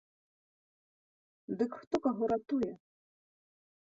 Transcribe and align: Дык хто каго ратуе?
Дык 1.59 1.71
хто 1.81 1.95
каго 2.05 2.23
ратуе? 2.31 2.71